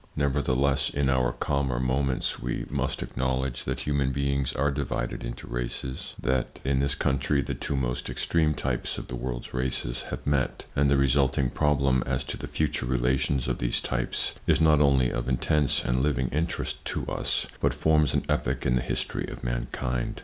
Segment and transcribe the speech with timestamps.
[0.15, 6.15] Nevertheless, in our calmer moments we must acknowledge that human beings are divided into races;
[6.19, 10.65] that in this country the two most extreme types of the world's races have met,
[10.75, 15.11] and the resulting problem as to the future relations of these types is not only
[15.11, 19.43] of intense and living interest to us, but forms an epoch in the history of
[19.43, 20.19] mankind.